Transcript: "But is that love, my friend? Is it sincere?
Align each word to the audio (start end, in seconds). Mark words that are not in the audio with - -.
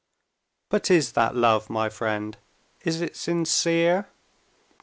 "But 0.69 0.89
is 0.89 1.11
that 1.11 1.35
love, 1.35 1.69
my 1.69 1.87
friend? 1.87 2.35
Is 2.83 3.01
it 3.01 3.15
sincere? 3.15 4.07